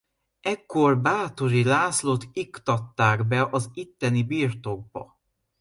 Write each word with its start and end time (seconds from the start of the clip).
Ekkor 0.41 0.99
Báthory 1.01 1.63
Lászlót 1.63 2.25
iktatták 2.33 3.27
be 3.27 3.45
az 3.45 3.69
itteni 3.73 4.23
birtokba. 4.23 5.19